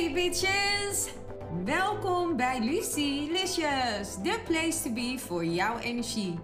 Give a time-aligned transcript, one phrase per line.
[0.00, 1.08] Hey bitches!
[1.64, 6.38] Welkom bij Lucy Licious, the place to be voor jouw energie.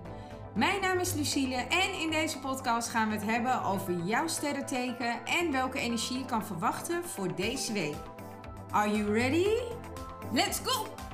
[0.55, 5.25] Mijn naam is Lucille en in deze podcast gaan we het hebben over jouw sterrenteken
[5.25, 7.97] en welke energie je kan verwachten voor deze week.
[8.71, 9.49] Are you ready?
[10.33, 11.06] Let's go!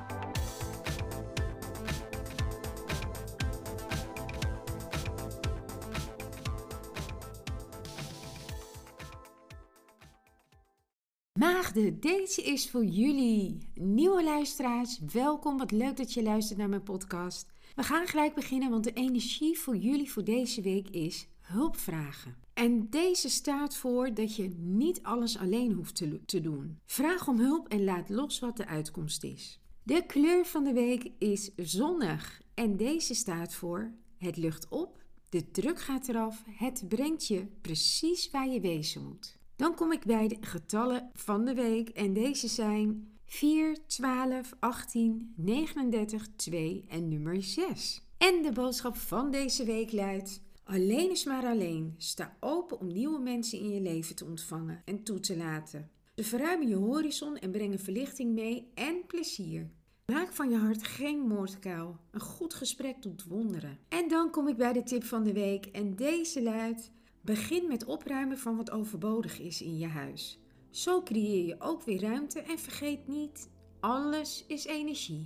[11.39, 13.59] Maagden, deze is voor jullie.
[13.75, 15.59] Nieuwe luisteraars, welkom.
[15.59, 17.53] Wat leuk dat je luistert naar mijn podcast.
[17.75, 22.37] We gaan gelijk beginnen, want de energie voor jullie voor deze week is hulp vragen.
[22.55, 26.79] En deze staat voor dat je niet alles alleen hoeft te, te doen.
[26.87, 29.61] Vraag om hulp en laat los wat de uitkomst is.
[29.83, 35.51] De kleur van de week is zonnig en deze staat voor het lucht op, de
[35.51, 39.41] druk gaat eraf, het brengt je precies waar je wezen moet.
[39.63, 45.33] Dan kom ik bij de getallen van de week en deze zijn 4, 12, 18,
[45.37, 48.03] 39, 2 en nummer 6.
[48.19, 51.95] En de boodschap van deze week luidt: Alleen is maar alleen.
[51.97, 55.91] Sta open om nieuwe mensen in je leven te ontvangen en toe te laten.
[56.15, 59.71] Ze verruimen je horizon en brengen verlichting mee en plezier.
[60.07, 61.97] Maak van je hart geen moordkuil.
[62.11, 63.79] Een goed gesprek doet wonderen.
[63.89, 66.91] En dan kom ik bij de tip van de week en deze luidt:
[67.25, 70.39] Begin met opruimen van wat overbodig is in je huis.
[70.71, 75.25] Zo creëer je ook weer ruimte en vergeet niet, alles is energie.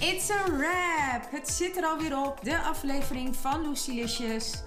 [0.00, 1.30] It's a wrap!
[1.30, 4.62] Het zit er alweer op, de aflevering van Lucilicious.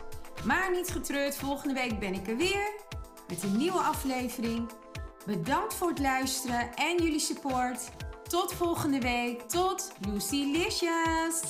[0.46, 2.74] Maar niet getreurd, volgende week ben ik er weer
[3.28, 4.70] met een nieuwe aflevering.
[5.26, 7.90] Bedankt voor het luisteren en jullie support.
[8.28, 9.42] Tot volgende week.
[9.42, 11.42] Tot Lucilicious!